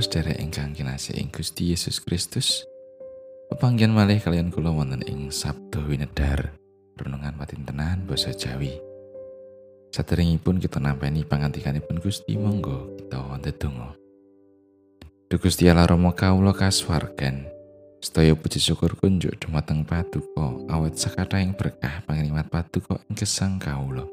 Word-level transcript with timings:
Sedherek 0.00 0.40
ingkang 0.40 0.72
kinasih 0.72 1.20
ing 1.20 1.28
Gusti 1.28 1.76
Yesus 1.76 2.00
Kristus, 2.00 2.64
pepanggihan 3.52 3.92
malih 3.92 4.16
kalian 4.16 4.48
kula 4.48 4.72
wonten 4.72 5.04
ing 5.04 5.28
Sabdo 5.28 5.84
Winedar, 5.84 6.56
renungan 6.96 7.36
patintenan 7.36 8.08
basa 8.08 8.32
Jawi. 8.32 8.80
Saderengipun 9.92 10.56
kita 10.56 10.80
nampeni 10.80 11.20
pangantikanipun 11.20 12.00
Gusti 12.00 12.40
monggo 12.40 12.96
kita 12.96 13.20
ndedonga. 13.44 13.92
Duh 15.28 15.36
Gusti 15.36 15.68
Allah 15.68 15.84
Rama 15.84 16.16
kawula 16.16 16.56
kasuwargan, 16.56 17.44
sedaya 18.00 18.32
puji 18.32 18.56
syukur 18.56 18.96
kunjuk 18.96 19.36
dumateng 19.36 19.84
Paduka 19.84 20.64
awet 20.72 20.96
sakathahing 20.96 21.52
berkah 21.52 22.00
pangrimat 22.08 22.48
Paduka 22.48 23.04
ing 23.12 23.20
gesang 23.20 23.60
kawula. 23.60 24.08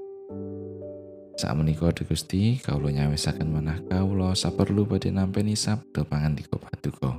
Sak 1.37 1.53
menika 1.53 1.93
Gusti 1.93 2.57
kawula 2.57 2.89
nyawisaken 2.89 3.45
manah 3.53 3.77
kawula 3.85 4.33
saperlu 4.33 4.89
badhe 4.89 5.13
nampi 5.13 5.53
sabda 5.53 6.01
pangandika 6.01 6.57
paduka. 6.57 7.13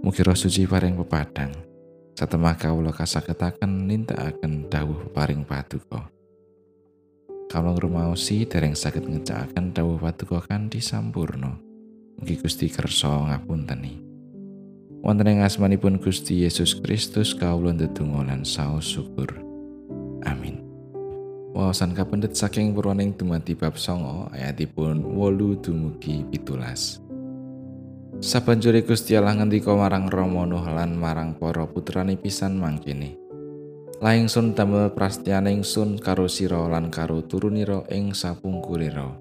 Mugi 0.00 0.24
roh 0.24 0.32
suci 0.32 0.64
paring 0.64 0.96
pepadang. 0.96 1.52
Satemah 2.16 2.56
kawula 2.56 2.88
kasagetaken 2.88 3.84
nindakaken 3.84 4.64
dawuh 4.72 5.12
paring 5.12 5.44
paduka. 5.44 6.08
Kawula 7.52 7.76
ngrumaosi 7.76 8.48
dereng 8.48 8.72
saged 8.72 9.04
ngecakaken 9.04 9.76
dawuh 9.76 10.00
paduka 10.00 10.40
kanthi 10.48 10.80
sampurna. 10.80 11.52
Mugi 12.16 12.40
Gusti 12.40 12.72
kersa 12.72 13.28
ngapunteni. 13.28 14.00
Wonten 15.04 15.36
ing 15.36 15.44
asmanipun 15.44 16.00
Gusti 16.00 16.48
Yesus 16.48 16.80
Kristus 16.80 17.36
kawula 17.36 17.76
ndedonga 17.76 18.24
lan 18.24 18.48
saos 18.48 18.88
syukur. 18.88 19.41
Wawasan 21.62 21.94
kapendet 21.94 22.34
saking 22.34 22.74
purwaning 22.74 23.14
dumadi 23.14 23.54
bab 23.54 23.78
songo 23.78 24.26
ayatipun 24.34 24.98
wolu 25.14 25.54
dumugi 25.62 26.26
pitulas. 26.26 26.98
Gusti 28.18 29.14
Allah 29.14 29.38
ngendika 29.38 29.70
marang 29.70 30.10
Rama 30.10 30.42
Nuh 30.42 30.66
lan 30.66 30.98
marang 30.98 31.38
para 31.38 31.62
putrane 31.70 32.18
pisan 32.18 32.58
mangkene. 32.58 33.14
Laing 34.02 34.26
sun 34.26 34.58
damel 34.58 34.90
prastianing 34.90 35.62
sun 35.62 36.02
karo 36.02 36.26
sira 36.26 36.66
lan 36.66 36.90
karo 36.90 37.22
turunira 37.22 37.86
ing 37.94 38.10
sapungkurira. 38.10 39.14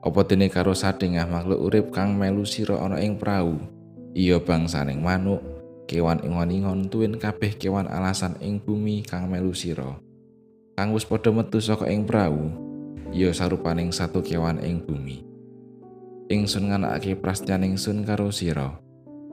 Apa 0.00 0.20
dene 0.24 0.48
karo 0.48 0.72
sadengah 0.72 1.28
makhluk 1.28 1.60
urip 1.60 1.86
kang 1.92 2.16
melu 2.16 2.48
sira 2.48 2.80
ana 2.80 3.04
ing 3.04 3.20
prau? 3.20 3.60
Iya 4.16 4.40
bangsaning 4.40 5.04
manuk, 5.04 5.44
kewan 5.84 6.24
ingon-ingon 6.24 6.88
tuwin 6.88 7.20
kabeh 7.20 7.52
kewan 7.60 7.84
alasan 7.84 8.40
ing 8.40 8.64
bumi 8.64 9.04
kang 9.04 9.28
melu 9.28 9.52
sira. 9.52 10.00
Kang 10.74 10.94
wis 10.94 11.06
padha 11.06 11.30
metu 11.34 11.58
saka 11.58 11.86
ing 11.90 12.06
prau 12.06 12.50
ya 13.10 13.34
sarupaning 13.34 13.90
satu 13.90 14.22
kewan 14.22 14.62
ing 14.62 14.82
bumi. 14.82 15.26
Ingsun 16.30 16.70
nganakake 16.70 17.18
prastianing 17.18 17.74
sun 17.74 18.06
karo 18.06 18.30
sira. 18.30 18.78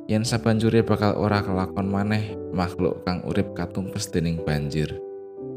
Yen 0.10 0.26
sabanjure 0.26 0.82
bakal 0.82 1.14
ora 1.14 1.46
kelakon 1.46 1.94
maneh 1.94 2.34
makhluk 2.56 3.06
kang 3.06 3.22
urip 3.28 3.54
katumpes 3.54 4.10
dening 4.10 4.42
banjir. 4.42 4.98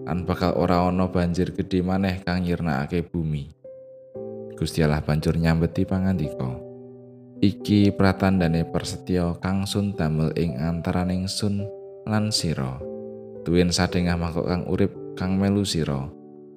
Lan 0.05 0.29
bakal 0.29 0.53
ora 0.59 0.85
ana 0.85 1.09
banjir 1.09 1.57
gedhe 1.57 1.81
maneh 1.81 2.21
kang 2.21 2.45
nyirnakake 2.45 3.07
bumi. 3.07 3.49
Gusti 4.53 4.85
Allah 4.85 5.01
banjur 5.01 5.41
nyambeti 5.41 5.89
pangandika. 5.89 6.61
Iki 7.41 7.97
pratandane 7.97 8.69
persetya 8.69 9.33
kang 9.41 9.65
sun 9.65 9.97
damel 9.97 10.29
ing 10.37 10.61
antaraning 10.61 11.25
sun 11.25 11.65
lan 12.05 12.29
sira. 12.29 12.77
Tuwin 13.49 13.73
sadengah 13.73 14.21
makhluk 14.21 14.45
kang 14.45 14.69
urip 14.69 14.93
kang 15.21 15.37
melu 15.37 15.69
sira 15.69 16.09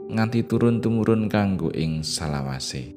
nganti 0.07 0.47
turun 0.47 0.79
tumurun 0.79 1.27
kanggo 1.27 1.67
ing 1.75 1.99
salawase. 1.99 2.95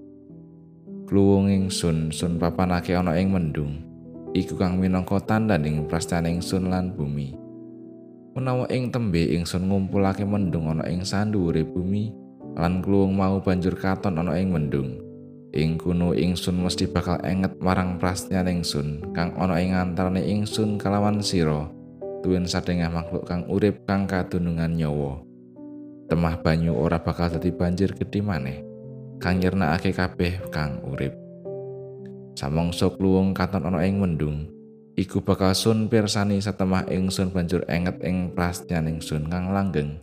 Kluwung 1.10 1.50
ingsun 1.50 2.14
sun 2.14 2.38
papanake 2.38 2.94
ana 2.94 3.18
ing 3.18 3.34
mendung 3.34 3.82
iku 4.30 4.54
kang 4.54 4.78
minangka 4.78 5.18
tandaning 5.26 5.90
prastaning 5.90 6.38
sun 6.38 6.70
lan 6.70 6.94
bumi. 6.94 7.34
Menawa 8.38 8.70
ing 8.70 8.94
tembe 8.94 9.26
ingsun 9.26 9.66
ngumpulake 9.66 10.22
mendung 10.22 10.70
ana 10.70 10.86
ing 10.86 11.02
sandhuwure 11.02 11.66
bumi 11.66 12.14
lan 12.54 12.78
kluwung 12.78 13.18
mau 13.18 13.42
banjur 13.42 13.74
katon 13.74 14.22
ana 14.22 14.38
ing 14.38 14.54
mendung 14.54 15.02
ing 15.50 15.82
kuno 15.82 16.14
ingsun 16.14 16.62
mesti 16.62 16.86
bakal 16.86 17.18
enget 17.26 17.58
marang 17.58 17.98
prastaning 17.98 18.62
sun 18.62 19.02
kang 19.10 19.34
ana 19.34 19.58
ing 19.58 19.74
antarane 19.74 20.22
ingsun 20.22 20.78
kalawan 20.78 21.18
sira 21.18 21.66
tuwin 22.22 22.46
sadengah 22.46 22.86
makhluk 22.86 23.26
kang 23.26 23.42
urip 23.50 23.82
kang 23.82 24.06
kadunungan 24.06 24.70
nyawa 24.78 25.26
temah 26.06 26.38
banyu 26.38 26.74
ora 26.74 27.02
bakal 27.02 27.30
dadi 27.30 27.50
banjir 27.50 27.94
gedhe 27.94 28.22
maneh. 28.22 28.62
Kang 29.18 29.42
nyernakake 29.42 29.90
kabeh 29.96 30.50
kang 30.54 30.82
urip. 30.86 31.12
Samangsa 32.36 32.92
kluwung 32.92 33.32
katon 33.32 33.64
ana 33.64 33.80
ing 33.82 33.96
mendung 33.96 34.46
iku 34.96 35.24
bakal 35.24 35.52
sun 35.56 35.88
pirsani 35.88 36.40
satemah 36.40 36.88
ingsun 36.88 37.32
banjur 37.32 37.64
enget 37.68 37.96
ing 38.04 38.32
prastyaning 38.36 39.00
sun 39.00 39.28
kang 39.28 39.52
langgeng 39.52 40.00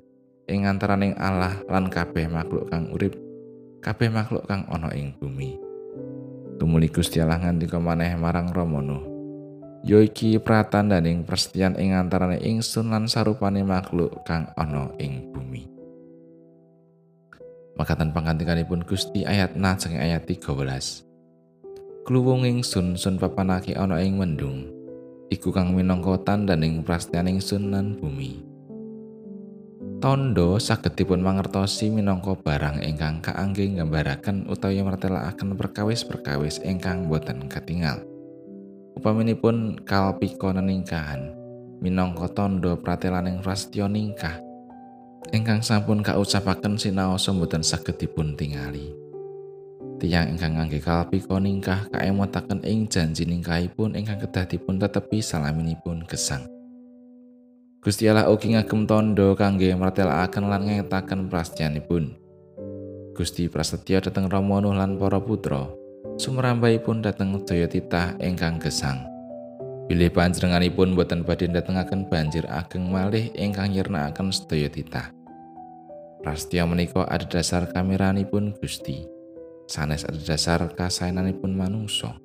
ing 0.50 0.66
antaraning 0.66 1.14
Allah 1.18 1.62
lan 1.70 1.94
kabeh 1.94 2.26
makhluk 2.26 2.70
kang 2.74 2.90
urip 2.90 3.14
kabeh 3.86 4.10
makhluk 4.10 4.46
kang 4.50 4.66
ana 4.70 4.90
ing 4.98 5.14
bumi. 5.18 5.58
Tumuli 6.58 6.90
Gusti 6.90 7.22
Allah 7.22 7.42
ngandika 7.42 7.82
maneh 7.82 8.18
marang 8.18 8.54
Ramana 8.54 9.14
ya 9.84 10.00
iki 10.00 10.40
pratandaning 10.40 11.28
persetyan 11.28 11.76
ing 11.76 11.92
antaraning 11.92 12.40
ingsun 12.40 12.88
lan 12.88 13.12
sarupane 13.12 13.68
makhluk 13.68 14.24
kang 14.24 14.48
ana 14.56 14.88
ing 14.96 15.28
bumi 15.36 15.73
Makatan 17.74 18.14
pangantikanipun 18.14 18.86
Gusti 18.86 19.26
ayat 19.26 19.58
na 19.58 19.74
saking 19.74 19.98
ayat 19.98 20.30
13. 20.30 22.06
Kluwung 22.06 22.46
ingsun 22.46 23.00
sun 23.00 23.18
papanake 23.18 23.74
ana 23.74 23.98
ing 23.98 24.22
mendung. 24.22 24.70
Iku 25.34 25.50
kang 25.50 25.74
minangka 25.74 26.22
tandaning 26.22 26.86
prastianing 26.86 27.42
sun 27.42 27.74
lan 27.74 27.98
bumi. 27.98 28.44
Tondo 30.04 30.60
saged 30.60 31.00
dipun 31.00 31.24
mangertosi 31.24 31.88
minangka 31.88 32.36
barang 32.36 32.84
ingkang 32.84 33.24
kaangge 33.24 33.72
nggambaraken 33.72 34.52
utawi 34.52 34.84
martelakaken 34.84 35.56
perkawis-perkawis 35.56 36.60
ingkang 36.68 37.08
boten 37.08 37.48
katingal. 37.48 38.04
Upaminipun 39.00 39.80
kalpika 39.88 40.52
neningkahan 40.52 41.32
minangka 41.80 42.28
tondo 42.36 42.76
pratelaning 42.76 43.40
prastya 43.40 43.88
ningkah 43.88 44.43
ingkang 45.32 45.64
sampun 45.64 46.04
kaucapaken 46.04 46.76
sinaosa 46.76 47.32
mboten 47.32 47.64
saged 47.64 47.96
dipun 47.96 48.36
tingali. 48.36 48.92
Tiyang 50.02 50.36
ingkang 50.36 50.60
ngangge 50.60 50.84
kalpika 50.84 51.40
ningkah 51.40 51.88
kaemotaken 51.94 52.60
ing 52.68 52.92
janji 52.92 53.24
ningkahipun 53.24 53.96
ingkang 53.96 54.20
kedah 54.20 54.44
dipun 54.44 54.76
tetepi 54.76 55.24
salaminipun 55.24 56.04
gesang. 56.04 56.44
Gusti 57.80 58.12
Allah 58.12 58.28
ugi 58.28 58.52
ngagem 58.56 58.84
tondo 58.84 59.32
kangge 59.38 59.72
martelakaken 59.78 60.52
lan 60.52 60.68
ngetaken 60.68 61.32
prastyanipun. 61.32 62.16
Gusti 63.14 63.46
prasetya 63.46 64.02
dhateng 64.02 64.26
Rama 64.26 64.60
lan 64.74 64.98
para 64.98 65.22
putra, 65.22 65.70
sumrambahipun 66.18 67.06
dhateng 67.06 67.38
daya 67.46 67.70
titah 67.70 68.18
ingkang 68.18 68.58
gesang. 68.58 69.13
Bilih 69.94 70.10
panjenenganipun 70.10 70.98
boten 70.98 71.22
badhe 71.22 71.46
ndatengaken 71.46 72.10
banjir 72.10 72.50
ageng 72.50 72.90
malih 72.90 73.30
ingkang 73.38 73.78
nyirnakaken 73.78 74.34
sedaya 74.34 74.66
titah. 74.66 75.14
Prastya 76.26 76.66
menika 76.66 77.06
ada 77.06 77.30
dasar 77.30 77.70
Gusti. 78.58 79.06
Sanes 79.70 80.02
ada 80.02 80.18
dasar 80.18 80.66
kasaenanipun 80.74 81.54
manungsa. 81.54 82.18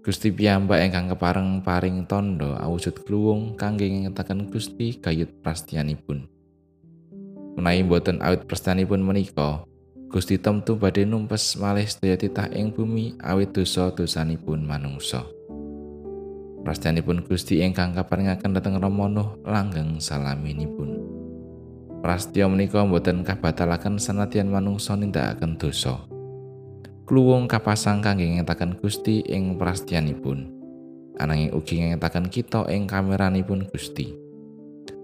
Gusti 0.00 0.32
piyambak 0.32 0.80
ingkang 0.88 1.12
kepareng 1.12 1.60
paring 1.60 2.08
tondo 2.08 2.56
awujud 2.56 2.96
kluwung 3.04 3.60
kangge 3.60 3.84
ngetaken 3.84 4.48
Gusti 4.48 4.96
gayut 5.04 5.28
prastianipun. 5.44 6.24
Menawi 7.60 7.84
boten 7.84 8.24
awit 8.24 8.48
prastianipun 8.48 9.04
menika, 9.04 9.68
Gusti 10.08 10.40
temtu 10.40 10.80
badhe 10.80 11.04
numpes 11.04 11.60
malih 11.60 11.84
sedaya 11.84 12.16
titah 12.16 12.48
ing 12.56 12.72
bumi 12.72 13.20
awit 13.20 13.52
dosa-dosanipun 13.52 14.64
manungsa. 14.64 15.28
Prastianipun 16.64 17.28
Gusti 17.28 17.60
ingkang 17.60 17.92
kaparingaken 17.92 18.56
dhateng 18.56 18.80
Nuh 18.80 19.36
langgeng 19.44 20.00
salaminipun. 20.00 20.96
Prastya 22.00 22.48
menika 22.48 22.80
boten 22.88 23.20
kabatalaken 23.20 24.00
sanadyan 24.00 24.48
manungsa 24.48 24.96
nindakaken 24.96 25.60
dosa. 25.60 26.08
Kluwung 27.04 27.52
kapasang 27.52 28.00
kangge 28.00 28.24
ngetaken 28.40 28.80
Gusti 28.80 29.20
ing 29.28 29.60
prastyanipun. 29.60 30.48
Ananging 31.20 31.52
ugi 31.52 31.84
ngetaken 31.84 32.32
kita 32.32 32.64
ing 32.72 32.88
kameranipun 32.88 33.68
Gusti. 33.68 34.16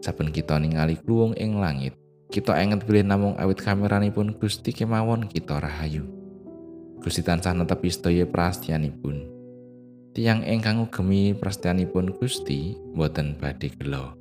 Saben 0.01 0.33
kita 0.33 0.57
ningali 0.57 0.97
kluwung 0.97 1.37
ing 1.37 1.61
langit, 1.61 1.93
kita 2.33 2.57
enget 2.57 2.89
pilih 2.89 3.05
namung 3.05 3.37
awit 3.37 3.61
kameranipun 3.61 4.33
Gusti 4.33 4.73
kemawon 4.73 5.29
kita 5.29 5.61
rahayu. 5.61 6.09
Gusti 7.05 7.21
tansah 7.21 7.53
netepi 7.53 7.93
sedaya 7.93 8.25
prastyanipun. 8.25 9.40
tiang 10.21 10.45
ingkang 10.45 10.85
ugemi 10.85 11.33
prastianipun 11.33 12.13
Gusti 12.13 12.77
boten 12.93 13.41
badhe 13.41 13.73
gelo 13.73 14.13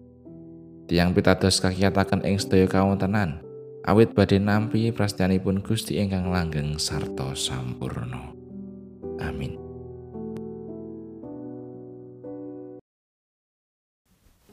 tiang 0.87 1.11
pitados 1.11 1.59
kakiataken 1.59 2.23
ing 2.23 2.39
sedaya 2.39 2.71
kawontenan 2.71 3.43
awit 3.83 4.15
badhe 4.15 4.39
nampi 4.39 4.95
prastianipun 4.95 5.59
Gusti 5.59 5.99
ingkang 5.99 6.31
langgeng 6.31 6.79
sarta 6.79 7.35
sampurno 7.35 8.31
amin. 9.19 9.59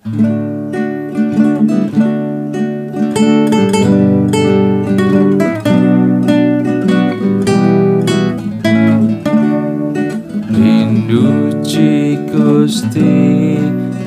thank 0.02 0.18
you 0.18 0.45
Gusti 12.66 13.56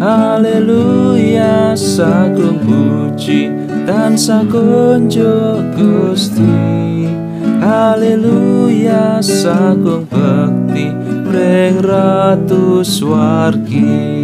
Haleluya 0.00 1.76
sagung 1.76 2.64
puji 2.64 3.52
dan 3.84 4.16
sakunjo 4.16 5.60
Gusti. 5.76 7.12
Haleluya 7.60 9.20
sagung 9.20 10.08
bekti 10.08 10.96
Preng 11.28 11.84
ratu 11.84 12.80
swargi 12.80 14.15